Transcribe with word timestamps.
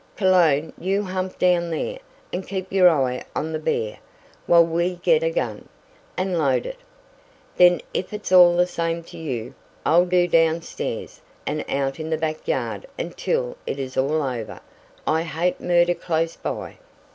"Cologne 0.17 0.73
you 0.79 1.03
hump 1.03 1.37
down 1.37 1.69
there, 1.69 1.99
and 2.33 2.47
keep 2.47 2.71
your 2.73 2.89
eye 2.89 3.23
on 3.35 3.53
the 3.53 3.59
bear, 3.59 3.99
while 4.47 4.65
we 4.65 4.95
get 4.95 5.21
a 5.21 5.29
gun, 5.29 5.69
and 6.17 6.39
load 6.39 6.65
it. 6.65 6.79
Then 7.57 7.81
if 7.93 8.11
it's 8.11 8.31
all 8.31 8.57
the 8.57 8.65
same 8.65 9.03
to 9.03 9.17
you, 9.19 9.53
I'll 9.85 10.07
do 10.07 10.27
down 10.27 10.63
stairs, 10.63 11.21
and 11.45 11.63
out 11.69 11.99
in 11.99 12.09
the 12.09 12.17
back 12.17 12.47
yard 12.47 12.87
until 12.97 13.55
it 13.67 13.77
is 13.77 13.95
all 13.95 14.23
over. 14.23 14.61
I 15.05 15.21
hate 15.21 15.61
murder 15.61 15.93
close 15.93 16.35
by." 16.35 16.79